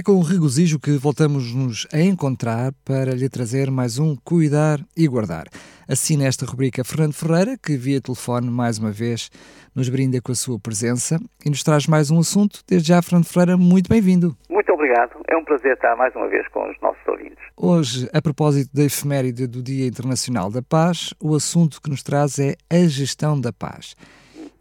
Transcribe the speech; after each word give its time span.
É 0.00 0.02
com 0.02 0.18
regozijo 0.22 0.80
que 0.80 0.92
voltamos-nos 0.92 1.86
a 1.92 2.00
encontrar 2.00 2.72
para 2.86 3.12
lhe 3.12 3.28
trazer 3.28 3.70
mais 3.70 3.98
um 3.98 4.16
Cuidar 4.16 4.78
e 4.96 5.06
Guardar. 5.06 5.44
Assim, 5.86 6.16
nesta 6.16 6.46
rubrica, 6.46 6.82
Fernando 6.82 7.12
Ferreira, 7.12 7.58
que 7.62 7.76
via 7.76 8.00
telefone 8.00 8.48
mais 8.48 8.78
uma 8.78 8.90
vez 8.90 9.28
nos 9.76 9.90
brinda 9.90 10.18
com 10.22 10.32
a 10.32 10.34
sua 10.34 10.58
presença 10.58 11.18
e 11.44 11.50
nos 11.50 11.62
traz 11.62 11.86
mais 11.86 12.10
um 12.10 12.18
assunto. 12.18 12.60
Desde 12.66 12.88
já, 12.88 13.02
Fernando 13.02 13.26
Ferreira, 13.26 13.58
muito 13.58 13.90
bem-vindo. 13.90 14.34
Muito 14.48 14.72
obrigado. 14.72 15.20
É 15.28 15.36
um 15.36 15.44
prazer 15.44 15.74
estar 15.74 15.94
mais 15.96 16.16
uma 16.16 16.28
vez 16.28 16.48
com 16.48 16.66
os 16.70 16.80
nossos 16.80 17.06
ouvintes. 17.06 17.44
Hoje, 17.54 18.08
a 18.10 18.22
propósito 18.22 18.74
da 18.74 18.84
efeméride 18.84 19.46
do 19.46 19.62
Dia 19.62 19.86
Internacional 19.86 20.50
da 20.50 20.62
Paz, 20.62 21.12
o 21.20 21.34
assunto 21.34 21.78
que 21.78 21.90
nos 21.90 22.02
traz 22.02 22.38
é 22.38 22.54
a 22.70 22.88
gestão 22.88 23.38
da 23.38 23.52
paz. 23.52 23.94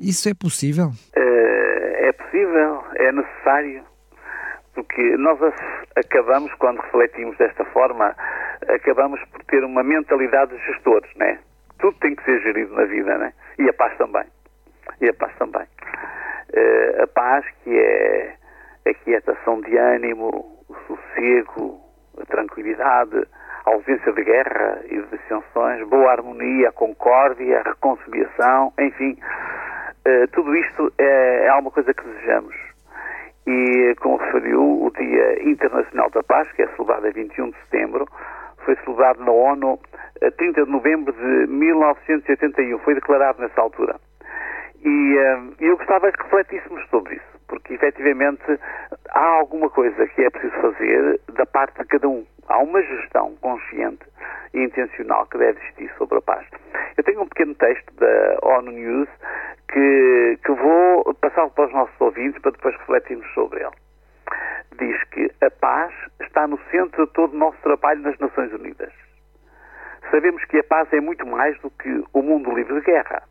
Isso 0.02 0.27
é 0.27 0.34
possível? 0.34 0.88
Uh, 1.16 1.96
é 1.96 2.12
possível, 2.12 2.84
é 2.98 3.10
necessário 3.13 3.90
porque 4.73 5.18
nós 5.18 5.40
acabamos, 5.96 6.54
quando 6.55 6.80
refletimos 6.82 7.38
desta 7.38 7.66
forma, 7.66 8.16
acabamos 8.68 9.22
por 9.32 9.44
ter 9.46 9.64
uma 9.64 9.84
mentalidade 9.84 10.55
de 10.55 10.66
gestores, 10.66 11.10
né? 11.16 11.40
Tudo 11.80 11.98
tem 12.00 12.16
que 12.16 12.23
ser 12.23 12.41
gerido 12.41 12.74
na 12.76 12.86
vida, 12.86 13.18
né? 13.18 13.34
E 13.58 13.70
a 13.70 13.74
paz 13.74 13.98
também. 13.98 14.26
E 15.02 15.10
a 15.10 15.13
paz 15.13 15.34
também. 15.38 15.63
Uh, 15.63 17.04
a 17.04 17.08
paz 17.08 17.46
que 17.63 17.77
é 17.77 18.36
a 18.88 18.94
quietação 18.94 19.62
de 19.62 19.77
ânimo, 19.77 20.30
o 20.68 20.76
sossego, 20.88 21.80
a 22.20 22.26
tranquilidade, 22.26 23.27
a 23.65 23.70
ausência 23.70 24.12
de 24.12 24.24
guerra 24.24 24.82
e 24.86 24.99
de 24.99 25.18
dissensões, 25.18 25.88
boa 25.88 26.12
harmonia, 26.12 26.70
a 26.70 26.71
concórdia, 26.71 27.60
a 27.60 27.70
reconciliação, 27.70 28.74
enfim, 28.80 29.18
uh, 30.08 30.27
tudo 30.32 30.55
isto 30.55 30.91
é, 30.98 31.46
é 31.46 31.49
alguma 31.49 31.71
coisa 31.71 31.93
que 31.93 32.04
desejamos 32.04 32.68
e, 33.50 33.96
como 33.96 34.18
referiu, 34.18 34.62
o 34.62 34.92
Dia 34.92 35.50
Internacional 35.50 36.10
da 36.12 36.22
Paz, 36.22 36.52
que 36.52 36.62
é 36.62 36.68
celebrado 36.76 37.08
a 37.08 37.10
21 37.10 37.50
de 37.50 37.58
setembro, 37.64 38.05
foi 38.64 38.76
celebrado 38.84 39.24
na 39.24 39.32
ONU 39.32 39.80
a 40.22 40.32
30 40.32 40.66
de 40.66 40.72
novembro 40.72 41.12
de 41.14 41.48
1981, 41.52 42.77
foi 42.80 42.94
declarado 42.94 43.42
nessa 43.42 43.60
altura. 43.60 43.96
E 44.84 45.18
uh, 45.18 45.54
eu 45.60 45.77
gostava 45.77 46.12
que 46.12 46.24
refletíssemos 46.24 46.88
sobre 46.90 47.16
isso, 47.16 47.40
porque 47.48 47.74
efetivamente 47.74 48.60
há 49.10 49.26
alguma 49.40 49.70
coisa 49.70 50.08
que 50.08 50.22
é 50.22 50.30
preciso 50.30 50.54
fazer 50.62 51.20
da 51.34 51.46
parte 51.46 51.82
de 51.82 51.88
cada 51.88 52.08
um. 52.08 52.24
Há 52.48 52.60
uma 52.60 52.82
gestão 52.84 53.36
consciente 53.42 54.05
e 54.54 54.64
intencional 54.64 55.26
que 55.28 55.38
deve 55.38 55.60
existir 55.60 55.92
sobre 55.98 56.18
a 56.18 56.22
paz. 56.22 56.46
Eu 56.98 57.04
tenho 57.04 57.22
um 57.22 57.28
pequeno 57.28 57.55
texto 57.55 57.94
da 57.96 58.38
ONU 58.42 58.72
News 58.72 59.10
que, 59.72 60.40
que 60.44 60.52
vou 60.52 61.14
passá-lo 61.16 61.52
para 61.52 61.68
os 61.68 61.74
nossos 61.74 62.02
ouvintes 62.02 62.42
para 62.42 62.52
depois 62.52 62.76
refletirmos 62.77 63.27
sobre 63.34 63.62
ele. 63.62 63.76
Diz 64.78 65.03
que 65.06 65.31
a 65.42 65.52
paz 65.52 65.94
está 66.22 66.47
no 66.47 66.59
centro 66.72 67.06
de 67.06 67.14
todo 67.14 67.34
o 67.34 67.38
nosso 67.38 67.58
trabalho 67.62 68.02
nas 68.02 68.18
Nações 68.20 68.52
Unidas. 68.53 68.94
Sabemos 70.12 70.44
que 70.46 70.58
a 70.58 70.64
paz 70.64 70.92
é 70.92 71.00
muito 71.00 71.25
mais 71.25 71.59
do 71.59 71.70
que 71.70 72.03
o 72.14 72.22
mundo 72.22 72.52
livre 72.56 72.80
de 72.80 72.86
guerra. 72.86 73.22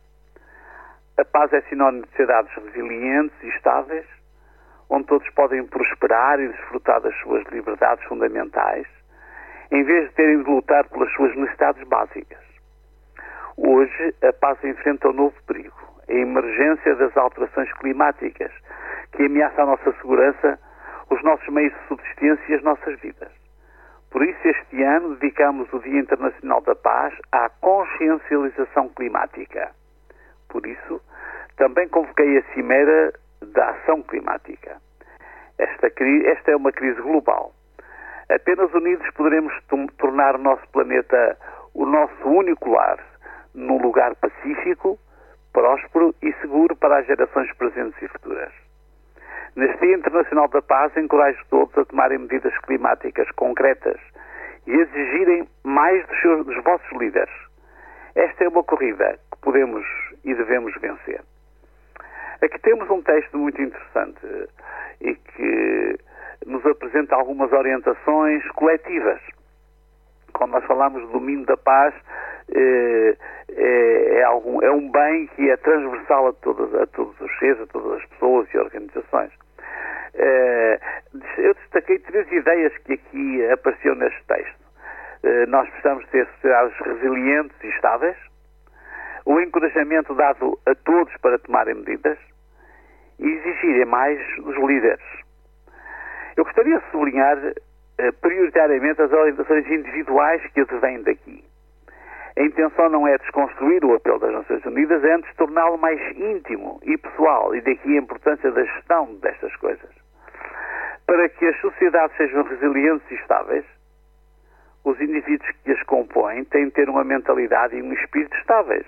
A 1.19 1.25
paz 1.25 1.53
é 1.53 1.61
sinónimo 1.63 2.05
de 2.05 2.11
sociedades 2.11 2.53
resilientes 2.55 3.37
e 3.43 3.49
estáveis, 3.49 4.07
onde 4.89 5.07
todos 5.07 5.29
podem 5.31 5.67
prosperar 5.67 6.39
e 6.39 6.49
desfrutar 6.49 7.01
das 7.01 7.15
suas 7.17 7.45
liberdades 7.47 8.05
fundamentais, 8.05 8.87
em 9.71 9.83
vez 9.83 10.09
de 10.09 10.15
terem 10.15 10.43
de 10.43 10.51
lutar 10.51 10.89
pelas 10.89 11.13
suas 11.13 11.35
necessidades 11.37 11.87
básicas. 11.89 12.39
Hoje, 13.57 14.15
a 14.23 14.33
paz 14.33 14.63
enfrenta 14.65 15.09
um 15.09 15.13
novo 15.13 15.35
perigo 15.47 15.89
a 16.09 16.13
emergência 16.13 16.95
das 16.97 17.17
alterações 17.17 17.73
climáticas 17.75 18.51
que 19.13 19.25
ameaçam 19.25 19.65
a 19.65 19.67
nossa 19.67 19.93
segurança, 20.01 20.59
os 21.11 21.23
nossos 21.23 21.47
meios 21.49 21.73
de 21.73 21.89
subsistência 21.89 22.45
e 22.49 22.55
as 22.55 22.63
nossas 22.63 22.99
vidas. 23.01 23.31
Por 24.11 24.23
isso, 24.23 24.39
este 24.49 24.83
ano 24.83 25.17
dedicamos 25.17 25.71
o 25.73 25.79
Dia 25.81 26.01
Internacional 26.01 26.63
da 26.63 26.75
Paz 26.75 27.15
à 27.31 27.51
consciencialização 27.61 28.89
climática. 28.89 29.71
Por 30.49 30.67
isso, 30.67 31.01
também 31.57 31.89
convoquei 31.89 32.39
a 32.39 32.43
Cimeira 32.55 33.13
da 33.43 33.71
Ação 33.71 34.03
Climática. 34.03 34.81
Esta, 35.59 35.89
esta 36.25 36.51
é 36.53 36.57
uma 36.57 36.73
crise 36.73 37.01
global. 37.03 37.53
Apenas 38.31 38.73
unidos 38.75 39.09
poderemos 39.15 39.53
tornar 39.97 40.35
o 40.37 40.39
nosso 40.39 40.67
planeta 40.69 41.39
o 41.75 41.87
nosso 41.87 42.29
único 42.29 42.71
lar, 42.71 42.99
num 43.55 43.81
lugar 43.81 44.15
pacífico, 44.17 44.99
próspero 45.53 46.15
e 46.21 46.33
seguro 46.41 46.75
para 46.77 46.99
as 46.99 47.07
gerações 47.07 47.53
presentes 47.55 48.01
e 48.03 48.09
futuras. 48.09 48.53
Neste 49.57 49.81
Dia 49.87 49.97
Internacional 49.97 50.49
da 50.49 50.61
Paz, 50.61 50.97
encorajo 50.97 51.39
todos 51.49 51.77
a 51.79 51.85
tomarem 51.85 52.19
medidas 52.19 52.57
climáticas 52.59 53.31
concretas 53.33 53.99
e 54.67 54.73
exigirem 54.73 55.49
mais 55.65 56.07
dos, 56.07 56.21
seus, 56.21 56.47
dos 56.47 56.65
vossos 56.65 56.99
líderes. 56.99 57.35
Esta 58.15 58.45
é 58.45 58.49
uma 58.49 58.63
corrida 58.65 59.19
que 59.33 59.41
podemos 59.41 59.87
e 60.25 60.35
devemos 60.35 60.75
vencer. 60.81 61.23
Aqui 62.43 62.59
temos 62.61 62.89
um 62.91 63.03
texto 63.03 63.39
muito 63.39 63.61
interessante 63.61 64.49
e 65.01 65.15
que 65.15 65.99
nos 66.47 66.65
apresenta 66.67 67.15
algumas 67.15 67.53
orientações 67.53 68.47
coletivas. 68.53 69.21
Quando 70.33 70.53
nós 70.53 70.65
falamos 70.65 71.03
do 71.03 71.09
domínio 71.09 71.47
da 71.47 71.57
paz, 71.57 71.95
é, 72.55 73.17
é, 73.51 74.19
é, 74.19 74.23
algum, 74.25 74.63
é 74.63 74.71
um 74.71 74.91
bem 74.91 75.27
que 75.29 75.51
é 75.51 75.57
transversal 75.57 76.29
a, 76.29 76.33
todas, 76.35 76.75
a 76.75 76.87
todos 76.87 77.21
os 77.21 77.39
seres, 77.39 77.61
a 77.61 77.67
todas 77.67 78.01
as 78.01 78.09
pessoas 78.09 78.49
e 78.53 78.59
organizações. 78.59 79.33
É, 80.15 80.81
eu 81.39 81.55
destaquei 81.55 81.99
três 81.99 82.31
ideias 82.33 82.77
que 82.79 82.95
aqui 82.95 83.47
apareciam 83.51 83.95
neste 83.95 84.25
texto. 84.27 84.59
É, 85.23 85.47
nós 85.47 85.69
precisamos 85.69 86.07
ter 86.09 86.27
sociedades 86.35 86.77
resilientes 86.79 87.57
e 87.63 87.69
estáveis, 87.69 88.17
o 89.25 89.41
encorajamento 89.41 90.15
dado 90.15 90.59
a 90.65 90.75
todos 90.75 91.15
para 91.19 91.39
tomarem 91.39 91.75
medidas 91.75 92.19
e 93.19 93.27
exigirem 93.27 93.85
mais 93.85 94.19
dos 94.37 94.57
líderes. 94.57 95.28
Eu 96.39 96.45
gostaria 96.45 96.79
de 96.79 96.91
sublinhar 96.93 97.37
eh, 97.99 98.13
prioritariamente 98.13 99.03
as 99.03 99.13
orientações 99.13 99.67
individuais 99.67 100.41
que 100.53 100.61
advêm 100.61 101.03
daqui. 101.03 101.45
A 102.39 102.43
intenção 102.45 102.89
não 102.91 103.09
é 103.09 103.19
desconstruir 103.19 103.85
o 103.85 103.93
apelo 103.97 104.21
das 104.21 104.33
Nações 104.33 104.65
Unidas, 104.65 105.03
é 105.03 105.15
antes 105.15 105.35
torná-lo 105.35 105.77
mais 105.77 106.01
íntimo 106.17 106.79
e 106.85 106.97
pessoal, 106.97 107.57
e 107.57 107.61
daqui 107.61 107.93
a 107.93 108.01
importância 108.01 108.53
da 108.53 108.63
gestão 108.63 109.17
destas 109.17 109.57
coisas. 109.57 109.91
Para 111.07 111.29
que 111.29 111.45
as 111.45 111.61
sociedades 111.61 112.17
sejam 112.17 112.45
resilientes 112.45 113.11
e 113.11 113.15
estáveis, 113.15 113.65
os 114.85 115.01
indivíduos 115.01 115.51
que 115.65 115.73
as 115.73 115.83
compõem 115.83 116.45
têm 116.45 116.67
de 116.67 116.71
ter 116.71 116.89
uma 116.89 117.03
mentalidade 117.03 117.75
e 117.75 117.83
um 117.83 117.93
espírito 117.93 118.37
estáveis. 118.37 118.87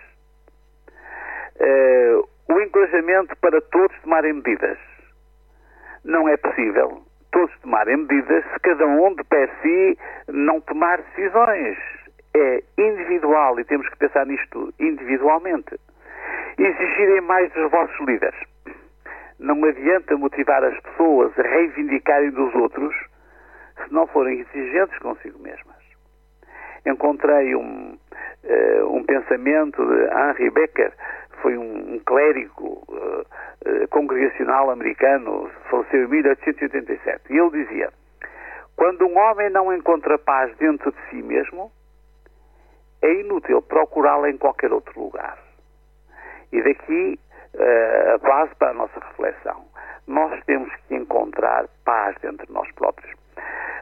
Uh, 1.56 2.28
o 2.48 2.60
encorajamento 2.60 3.36
para 3.38 3.60
todos 3.60 4.00
tomarem 4.02 4.34
medidas. 4.34 4.78
Não 6.04 6.28
é 6.28 6.36
possível 6.36 7.09
todos 7.40 7.58
tomarem 7.60 7.96
medidas 7.96 8.44
se 8.52 8.60
cada 8.60 8.86
um 8.86 9.14
de 9.14 9.24
per 9.24 9.48
si 9.62 9.98
não 10.28 10.60
tomar 10.60 10.98
decisões 10.98 11.78
é 12.34 12.62
individual 12.76 13.58
e 13.58 13.64
temos 13.64 13.88
que 13.88 13.96
pensar 13.96 14.26
nisto 14.26 14.72
individualmente. 14.78 15.80
Exigirem 16.58 17.22
mais 17.22 17.50
dos 17.52 17.70
vossos 17.70 17.98
líderes. 18.06 18.38
Não 19.38 19.64
adianta 19.64 20.18
motivar 20.18 20.62
as 20.62 20.78
pessoas 20.80 21.32
a 21.38 21.42
reivindicarem 21.42 22.30
dos 22.30 22.54
outros 22.54 22.94
se 23.82 23.92
não 23.92 24.06
forem 24.08 24.40
exigentes 24.40 24.98
consigo 24.98 25.38
mesmas. 25.38 25.76
Encontrei 26.84 27.54
um, 27.54 27.98
uh, 28.44 28.94
um 28.96 29.02
pensamento 29.04 29.82
de 29.82 30.02
Henry 30.14 30.50
Becker, 30.50 30.92
foi 31.42 31.56
um, 31.56 31.94
um 31.94 31.98
clérigo 32.00 32.84
uh, 32.88 33.20
uh, 33.22 33.88
congregacional 33.88 34.70
americano, 34.70 35.50
faleceu 35.70 36.04
em 36.04 36.08
1887, 36.08 37.32
e 37.32 37.38
ele 37.38 37.50
dizia: 37.50 37.90
Quando 38.76 39.06
um 39.06 39.18
homem 39.18 39.50
não 39.50 39.72
encontra 39.72 40.18
paz 40.18 40.54
dentro 40.56 40.92
de 40.92 40.98
si 41.10 41.22
mesmo, 41.22 41.70
é 43.02 43.12
inútil 43.20 43.62
procurá-la 43.62 44.30
em 44.30 44.36
qualquer 44.36 44.72
outro 44.72 45.00
lugar. 45.00 45.38
E 46.52 46.62
daqui 46.62 47.18
uh, 47.54 48.14
a 48.14 48.18
base 48.18 48.54
para 48.56 48.70
a 48.70 48.74
nossa 48.74 49.00
reflexão. 49.00 49.64
Nós 50.06 50.42
temos 50.44 50.72
que 50.88 50.94
encontrar 50.94 51.66
paz 51.84 52.16
dentro 52.20 52.46
de 52.46 52.52
nós 52.52 52.70
próprios. 52.72 53.12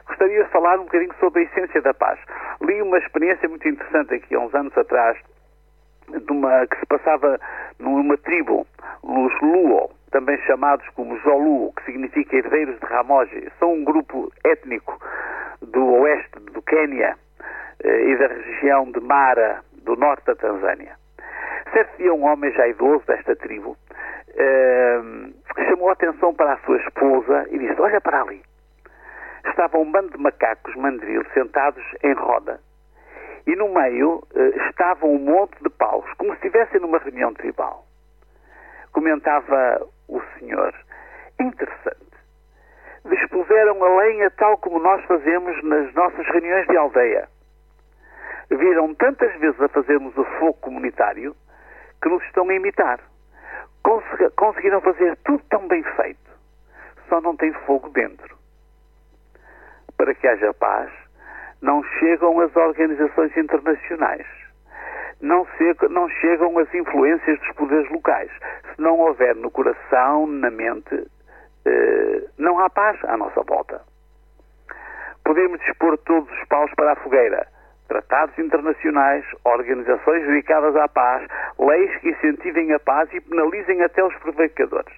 Gostaria 0.07 0.43
de 0.43 0.49
falar 0.49 0.79
um 0.79 0.83
bocadinho 0.83 1.13
sobre 1.19 1.41
a 1.41 1.43
essência 1.43 1.81
da 1.81 1.93
paz. 1.93 2.19
Li 2.61 2.81
uma 2.81 2.97
experiência 2.97 3.47
muito 3.47 3.67
interessante 3.67 4.15
aqui 4.15 4.35
há 4.35 4.39
uns 4.39 4.53
anos 4.53 4.75
atrás, 4.77 5.17
de 6.17 6.31
uma, 6.31 6.65
que 6.67 6.79
se 6.79 6.85
passava 6.85 7.39
numa 7.79 8.17
tribo, 8.17 8.65
nos 9.03 9.41
Luo, 9.41 9.89
também 10.11 10.37
chamados 10.39 10.87
como 10.89 11.17
Jolu, 11.19 11.71
que 11.73 11.85
significa 11.85 12.35
herdeiros 12.35 12.79
de 12.79 12.85
Ramogi, 12.85 13.47
são 13.59 13.73
um 13.73 13.83
grupo 13.83 14.31
étnico 14.43 14.99
do 15.61 15.85
oeste 16.01 16.39
do 16.51 16.61
Quênia 16.61 17.15
eh, 17.83 18.09
e 18.09 18.17
da 18.17 18.27
região 18.27 18.91
de 18.91 18.99
Mara, 18.99 19.61
do 19.83 19.95
norte 19.95 20.25
da 20.25 20.35
Tanzânia. 20.35 20.95
Certo 21.71 21.97
dia, 21.97 22.13
um 22.13 22.25
homem 22.25 22.51
já 22.53 22.67
idoso 22.67 23.05
desta 23.05 23.35
tribo 23.35 23.77
eh, 24.35 25.01
chamou 25.67 25.89
a 25.89 25.93
atenção 25.93 26.33
para 26.33 26.53
a 26.53 26.57
sua 26.59 26.77
esposa 26.77 27.45
e 27.51 27.59
disse: 27.59 27.79
Olha 27.79 28.01
para 28.01 28.21
ali. 28.21 28.41
Estava 29.45 29.77
um 29.77 29.91
bando 29.91 30.11
de 30.11 30.17
macacos 30.17 30.75
mandril 30.75 31.23
sentados 31.33 31.83
em 32.03 32.13
roda 32.13 32.59
e 33.49 33.55
no 33.55 33.67
meio 33.69 34.21
eh, 34.35 34.69
estava 34.69 35.07
um 35.07 35.17
monte 35.17 35.57
de 35.63 35.69
paus, 35.71 36.05
como 36.19 36.29
se 36.31 36.35
estivessem 36.35 36.79
numa 36.79 36.99
reunião 36.99 37.33
tribal. 37.33 37.83
Comentava 38.91 39.87
o 40.07 40.21
senhor: 40.37 40.71
Interessante. 41.39 41.97
Dispuseram 43.05 43.83
a 43.83 44.01
lenha 44.01 44.29
tal 44.31 44.55
como 44.59 44.77
nós 44.77 45.03
fazemos 45.05 45.63
nas 45.63 45.91
nossas 45.95 46.27
reuniões 46.27 46.67
de 46.67 46.77
aldeia. 46.77 47.27
Viram 48.51 48.93
tantas 48.93 49.33
vezes 49.39 49.59
a 49.61 49.67
fazermos 49.69 50.15
o 50.15 50.25
fogo 50.37 50.59
comunitário 50.61 51.35
que 52.03 52.09
nos 52.09 52.23
estão 52.25 52.47
a 52.47 52.53
imitar. 52.53 52.99
conseguiram 54.35 54.79
fazer 54.81 55.17
tudo 55.25 55.43
tão 55.49 55.67
bem 55.67 55.81
feito, 55.95 56.31
só 57.07 57.19
não 57.19 57.35
tem 57.35 57.51
fogo 57.65 57.89
dentro. 57.89 58.37
Para 59.97 60.13
que 60.13 60.27
haja 60.27 60.53
paz, 60.53 60.91
não 61.61 61.83
chegam 61.99 62.39
as 62.39 62.55
organizações 62.55 63.35
internacionais, 63.35 64.25
não, 65.21 65.45
se, 65.57 65.75
não 65.89 66.07
chegam 66.09 66.57
as 66.59 66.73
influências 66.73 67.39
dos 67.39 67.51
poderes 67.53 67.89
locais. 67.91 68.31
Se 68.73 68.81
não 68.81 68.99
houver 68.99 69.35
no 69.35 69.51
coração, 69.51 70.25
na 70.27 70.49
mente, 70.49 71.07
eh, 71.65 72.23
não 72.37 72.59
há 72.59 72.69
paz 72.69 72.97
à 73.03 73.17
nossa 73.17 73.41
volta. 73.43 73.81
Podemos 75.25 75.59
dispor 75.59 75.97
todos 75.99 76.31
os 76.31 76.47
paus 76.47 76.71
para 76.75 76.93
a 76.93 76.95
fogueira 76.95 77.45
tratados 77.89 78.37
internacionais, 78.37 79.25
organizações 79.43 80.25
dedicadas 80.27 80.75
à 80.75 80.87
paz, 80.87 81.27
leis 81.57 81.93
que 81.97 82.09
incentivem 82.09 82.71
a 82.71 82.79
paz 82.79 83.09
e 83.11 83.19
penalizem 83.19 83.81
até 83.81 84.03
os 84.03 84.15
prevaricadores. 84.17 84.95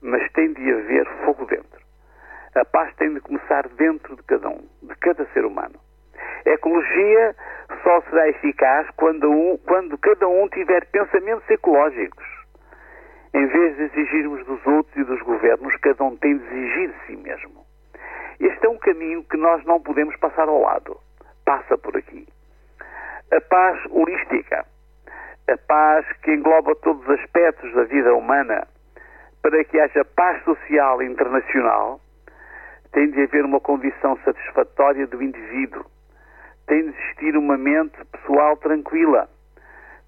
Mas 0.00 0.26
tem 0.32 0.52
de 0.54 0.72
haver 0.72 1.06
fogo 1.24 1.44
dentro. 1.44 1.78
A 2.54 2.64
paz 2.64 2.94
tem 2.96 3.14
de 3.14 3.20
começar 3.20 3.68
dentro 3.68 4.16
de 4.16 4.22
cada 4.24 4.48
um, 4.48 4.66
de 4.82 4.94
cada 4.96 5.24
ser 5.26 5.44
humano. 5.44 5.78
A 6.46 6.50
ecologia 6.50 7.36
só 7.82 8.00
será 8.02 8.28
eficaz 8.28 8.88
quando, 8.96 9.30
um, 9.30 9.58
quando 9.58 9.96
cada 9.98 10.26
um 10.28 10.48
tiver 10.48 10.86
pensamentos 10.86 11.48
ecológicos. 11.48 12.26
Em 13.32 13.46
vez 13.46 13.76
de 13.76 13.82
exigirmos 13.84 14.44
dos 14.46 14.66
outros 14.66 14.96
e 14.96 15.04
dos 15.04 15.22
governos, 15.22 15.76
cada 15.76 16.02
um 16.02 16.16
tem 16.16 16.36
de 16.36 16.44
exigir 16.44 16.88
de 16.88 17.06
si 17.06 17.16
mesmo. 17.16 17.64
Este 18.40 18.66
é 18.66 18.68
um 18.68 18.78
caminho 18.78 19.22
que 19.24 19.36
nós 19.36 19.64
não 19.64 19.80
podemos 19.80 20.16
passar 20.16 20.48
ao 20.48 20.60
lado 20.60 20.98
passa 21.50 21.76
por 21.76 21.96
aqui. 21.96 22.28
A 23.32 23.40
paz 23.40 23.76
holística, 23.90 24.64
a 25.48 25.56
paz 25.66 26.06
que 26.22 26.32
engloba 26.32 26.76
todos 26.76 27.02
os 27.02 27.20
aspectos 27.20 27.74
da 27.74 27.82
vida 27.82 28.14
humana, 28.14 28.68
para 29.42 29.64
que 29.64 29.80
haja 29.80 30.04
paz 30.04 30.40
social 30.44 31.02
internacional, 31.02 32.00
tem 32.92 33.10
de 33.10 33.22
haver 33.22 33.44
uma 33.44 33.60
condição 33.60 34.16
satisfatória 34.24 35.06
do 35.06 35.22
indivíduo, 35.22 35.84
tem 36.66 36.82
de 36.82 36.88
existir 36.88 37.36
uma 37.36 37.56
mente 37.56 37.96
pessoal 38.12 38.56
tranquila, 38.56 39.28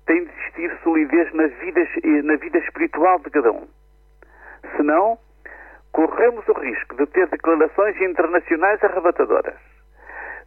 tem 0.06 0.24
de 0.24 0.30
existir 0.30 0.78
solidez 0.82 1.32
na 1.34 1.46
vida, 1.46 1.88
na 2.24 2.36
vida 2.36 2.58
espiritual 2.58 3.18
de 3.20 3.30
cada 3.30 3.52
um. 3.52 3.68
Senão, 4.76 5.18
corremos 5.92 6.46
o 6.48 6.52
risco 6.52 6.96
de 6.96 7.06
ter 7.06 7.28
declarações 7.28 8.00
internacionais 8.00 8.82
arrebatadoras 8.82 9.72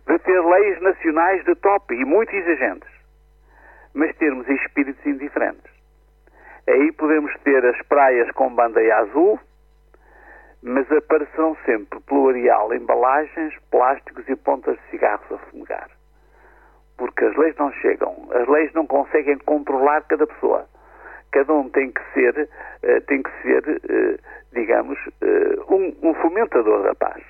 de 0.07 0.19
ter 0.19 0.39
leis 0.39 0.81
nacionais 0.81 1.43
de 1.45 1.55
top 1.55 1.93
e 1.93 2.05
muito 2.05 2.33
exigentes, 2.35 2.89
mas 3.93 4.15
termos 4.17 4.47
espíritos 4.47 5.03
indiferentes. 5.05 5.73
Aí 6.67 6.91
podemos 6.93 7.33
ter 7.43 7.65
as 7.65 7.79
praias 7.87 8.29
com 8.31 8.53
bandeira 8.53 8.99
azul, 8.99 9.39
mas 10.65 10.91
aparecerão 10.91 11.55
sempre 11.63 11.99
pelo 12.01 12.29
areal 12.29 12.73
embalagens, 12.73 13.53
plásticos 13.69 14.27
e 14.27 14.35
pontas 14.35 14.75
de 14.75 14.89
cigarros 14.89 15.31
a 15.31 15.37
fumegar. 15.37 15.87
Porque 16.97 17.23
as 17.23 17.35
leis 17.35 17.55
não 17.57 17.71
chegam, 17.73 18.27
as 18.31 18.47
leis 18.47 18.73
não 18.73 18.87
conseguem 18.87 19.37
controlar 19.45 20.01
cada 20.07 20.25
pessoa. 20.25 20.67
Cada 21.31 21.53
um 21.53 21.69
tem 21.69 21.91
que 21.91 22.01
ser, 22.13 22.49
uh, 22.83 23.01
tem 23.01 23.21
que 23.21 23.29
ser, 23.43 23.63
uh, 23.63 24.19
digamos, 24.53 24.97
um, 25.69 25.95
um 26.01 26.13
fomentador 26.15 26.81
da 26.81 26.95
paz. 26.95 27.23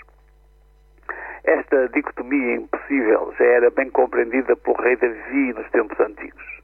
Esta 1.43 1.89
dicotomia 1.89 2.55
impossível 2.55 3.33
já 3.37 3.45
era 3.45 3.69
bem 3.69 3.89
compreendida 3.89 4.55
pelo 4.55 4.77
rei 4.77 4.95
Davi 4.95 5.53
nos 5.53 5.69
tempos 5.71 5.99
antigos. 5.99 6.61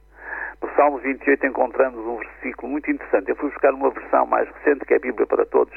No 0.62 0.70
Salmo 0.74 0.98
28 0.98 1.46
encontramos 1.46 1.98
um 2.06 2.16
versículo 2.16 2.72
muito 2.72 2.90
interessante. 2.90 3.28
Eu 3.28 3.36
fui 3.36 3.50
buscar 3.50 3.74
uma 3.74 3.90
versão 3.90 4.24
mais 4.26 4.48
recente, 4.48 4.84
que 4.86 4.94
é 4.94 4.96
a 4.96 5.00
Bíblia 5.00 5.26
para 5.26 5.44
Todos, 5.44 5.76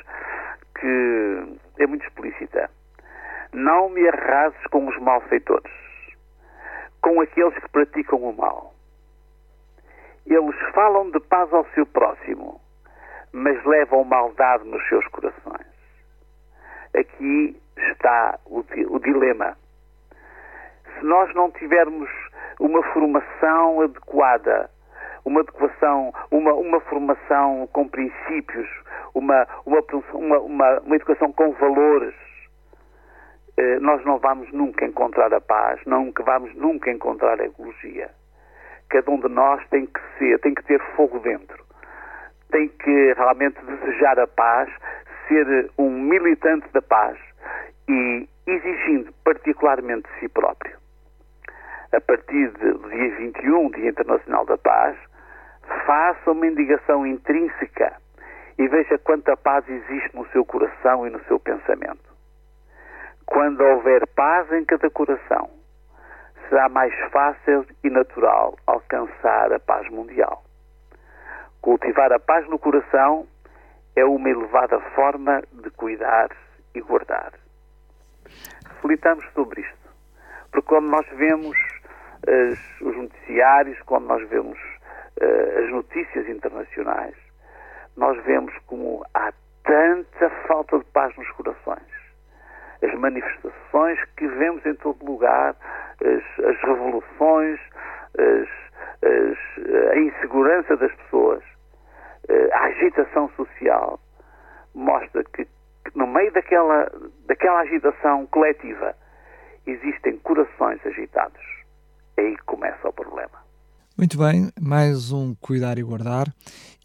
que 0.79 1.57
é 1.79 1.87
muito 1.87 2.05
explícita. 2.05 2.69
Não 3.53 3.89
me 3.89 4.07
arrases 4.07 4.61
com 4.67 4.87
os 4.87 4.97
malfeitores, 4.99 5.71
com 7.01 7.21
aqueles 7.21 7.53
que 7.55 7.69
praticam 7.69 8.19
o 8.19 8.35
mal. 8.35 8.73
Eles 10.25 10.55
falam 10.73 11.11
de 11.11 11.19
paz 11.19 11.53
ao 11.53 11.65
seu 11.73 11.85
próximo, 11.85 12.59
mas 13.31 13.63
levam 13.65 14.03
maldade 14.03 14.65
nos 14.65 14.85
seus 14.89 15.05
corações. 15.07 15.67
Aqui 16.97 17.61
está 17.77 18.39
o, 18.45 18.65
o 18.89 18.99
dilema. 18.99 19.57
Se 20.97 21.05
nós 21.05 21.33
não 21.35 21.51
tivermos 21.51 22.09
uma 22.59 22.81
formação 22.93 23.81
adequada, 23.81 24.69
uma 25.25 25.41
adequação, 25.41 26.13
uma, 26.31 26.53
uma 26.53 26.79
formação 26.81 27.67
com 27.73 27.87
princípios, 27.87 28.69
uma, 29.15 29.47
uma, 29.65 29.81
uma, 30.13 30.39
uma, 30.39 30.79
uma 30.81 30.95
educação 30.95 31.31
com 31.31 31.51
valores, 31.53 32.13
eh, 33.57 33.79
nós 33.79 34.03
não 34.03 34.19
vamos 34.19 34.51
nunca 34.51 34.85
encontrar 34.85 35.33
a 35.33 35.39
paz, 35.39 35.79
não 35.85 36.13
vamos 36.23 36.53
nunca 36.55 36.91
encontrar 36.91 37.39
a 37.39 37.45
ecologia. 37.45 38.09
Cada 38.89 39.09
um 39.09 39.19
de 39.19 39.29
nós 39.29 39.65
tem 39.69 39.85
que 39.85 39.99
ser, 40.19 40.39
tem 40.39 40.53
que 40.53 40.63
ter 40.63 40.79
fogo 40.95 41.19
dentro, 41.19 41.63
tem 42.51 42.67
que 42.67 43.13
realmente 43.13 43.59
desejar 43.63 44.19
a 44.19 44.27
paz, 44.27 44.69
ser 45.27 45.71
um 45.77 45.89
militante 45.89 46.67
da 46.73 46.81
paz 46.81 47.17
e 47.87 48.27
exigindo 48.45 49.11
particularmente 49.23 50.07
de 50.11 50.19
si 50.19 50.27
próprio. 50.27 50.77
A 51.93 52.01
partir 52.01 52.49
do 52.49 52.89
dia 52.89 53.15
21, 53.15 53.71
Dia 53.71 53.89
Internacional 53.89 54.45
da 54.45 54.57
Paz, 54.57 54.97
faça 55.85 56.31
uma 56.31 56.45
indicação 56.45 57.07
intrínseca 57.07 57.95
e 58.57 58.67
veja 58.67 58.97
quanta 58.97 59.35
paz 59.35 59.67
existe 59.67 60.15
no 60.15 60.27
seu 60.29 60.45
coração 60.45 61.05
e 61.07 61.09
no 61.09 61.23
seu 61.25 61.39
pensamento. 61.39 62.15
Quando 63.25 63.61
houver 63.61 64.07
paz 64.07 64.51
em 64.51 64.63
cada 64.65 64.89
coração, 64.89 65.49
será 66.47 66.69
mais 66.69 66.93
fácil 67.11 67.65
e 67.83 67.89
natural 67.89 68.55
alcançar 68.67 69.51
a 69.51 69.59
paz 69.59 69.89
mundial. 69.89 70.43
Cultivar 71.61 72.13
a 72.13 72.19
paz 72.19 72.47
no 72.47 72.59
coração 72.59 73.27
é 73.95 74.05
uma 74.05 74.29
elevada 74.29 74.79
forma 74.95 75.41
de 75.51 75.69
cuidar 75.71 76.29
e 76.73 76.81
guardar 76.81 77.31
reflitamos 78.85 79.25
sobre 79.33 79.61
isto. 79.61 79.89
Porque 80.51 80.67
quando 80.67 80.87
nós 80.87 81.05
vemos 81.15 81.57
as, 82.27 82.81
os 82.81 82.95
noticiários, 82.95 83.79
quando 83.85 84.05
nós 84.05 84.27
vemos 84.29 84.57
uh, 84.59 85.63
as 85.63 85.71
notícias 85.71 86.27
internacionais, 86.29 87.15
nós 87.97 88.21
vemos 88.23 88.53
como 88.67 89.05
há 89.13 89.31
tanta 89.63 90.29
falta 90.47 90.79
de 90.79 90.85
paz 90.85 91.15
nos 91.17 91.29
corações. 91.31 91.95
As 92.83 92.93
manifestações 92.95 94.03
que 94.17 94.27
vemos 94.27 94.65
em 94.65 94.75
todo 94.75 95.03
lugar, 95.05 95.55
as, 96.01 96.45
as 96.45 96.61
revoluções, 96.61 97.59
as, 98.17 98.49
a 99.91 99.97
insegurança 99.97 100.75
das 100.77 100.93
pessoas, 100.95 101.43
eh, 102.27 102.49
a 102.53 102.65
agitação 102.65 103.29
social, 103.29 103.99
mostra 104.73 105.23
que 105.23 105.47
no 105.93 106.07
meio 106.07 106.31
daquela, 106.33 106.91
daquela 107.25 107.59
agitação 107.61 108.25
coletiva, 108.27 108.95
existem 109.65 110.17
corações 110.19 110.85
agitados. 110.85 111.41
Aí 112.17 112.35
que 112.35 112.43
começa 112.43 112.87
o 112.87 112.93
problema. 112.93 113.44
Muito 113.97 114.17
bem, 114.17 114.49
mais 114.61 115.13
um 115.13 115.33
Cuidar 115.35 115.77
e 115.77 115.81
Guardar. 115.81 116.27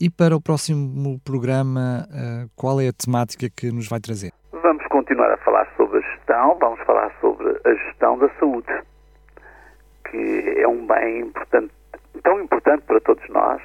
E 0.00 0.08
para 0.08 0.36
o 0.36 0.40
próximo 0.40 1.18
programa, 1.24 2.06
uh, 2.08 2.48
qual 2.54 2.80
é 2.80 2.86
a 2.86 2.92
temática 2.92 3.50
que 3.50 3.72
nos 3.72 3.88
vai 3.88 3.98
trazer? 3.98 4.30
Vamos 4.52 4.86
continuar 4.86 5.28
a 5.32 5.36
falar 5.38 5.66
sobre 5.76 5.98
a 5.98 6.00
gestão, 6.02 6.56
vamos 6.60 6.78
falar 6.86 7.10
sobre 7.20 7.48
a 7.64 7.74
gestão 7.74 8.16
da 8.16 8.28
saúde, 8.38 8.68
que 10.08 10.54
é 10.56 10.68
um 10.68 10.86
bem 10.86 11.22
importante, 11.22 11.72
tão 12.22 12.40
importante 12.40 12.84
para 12.86 13.00
todos 13.00 13.28
nós, 13.30 13.60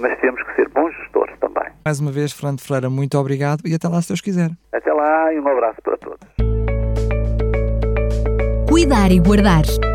mas 0.00 0.18
temos 0.20 0.42
que 0.42 0.54
ser 0.56 0.68
bons 0.70 0.92
gestores 0.96 1.38
também. 1.38 1.70
Mais 1.84 2.00
uma 2.00 2.10
vez, 2.10 2.32
Fernando 2.32 2.62
Ferreira, 2.62 2.90
muito 2.90 3.16
obrigado 3.16 3.60
e 3.64 3.76
até 3.76 3.86
lá 3.86 4.02
se 4.02 4.08
Deus 4.08 4.20
quiser. 4.20 4.50
Até 4.72 4.92
lá 4.92 5.32
e 5.32 5.38
um 5.38 5.46
abraço 5.46 5.80
para 5.82 5.96
todos. 5.98 6.28
Cuidar 8.68 9.12
e 9.12 9.20
Guardar 9.20 9.62